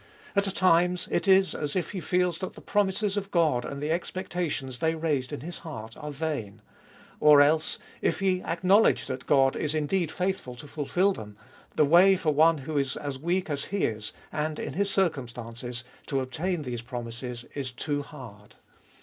[0.35, 3.91] At times it is as if he feels that the promises of God, and the
[3.91, 6.63] expectations they raised in his heart, are vain.
[7.19, 11.37] Or else, if he acknowledge that God is indeed faithful to fulfil them,
[11.75, 15.83] the way for one who is as weak as he is, and in his circumstances,
[16.07, 18.55] to obtain these promises is too hard.